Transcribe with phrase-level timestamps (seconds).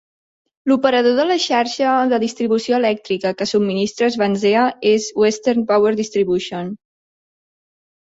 [0.69, 6.73] L'operador de la xarxa de distribució elèctrica que subministra Swansea és Western Power Distribution.